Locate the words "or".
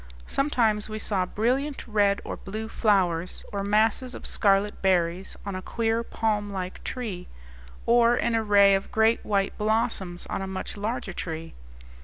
2.25-2.35, 3.53-3.63, 7.85-8.15